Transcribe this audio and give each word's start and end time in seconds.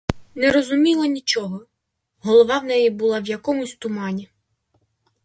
Не 0.35 0.51
розуміла 0.51 1.07
нічого, 1.07 1.65
голова 2.19 2.59
в 2.59 2.63
неї 2.63 2.89
була 2.89 3.19
в 3.19 3.25
якомусь 3.27 3.75
тумані. 3.75 4.29